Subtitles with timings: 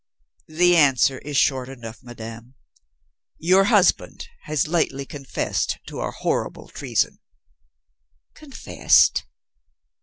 [0.47, 2.55] "The answer is short enough, madame.
[3.37, 7.19] Your hus band has lately confessed to a horrible treason."
[8.33, 9.25] "Confessed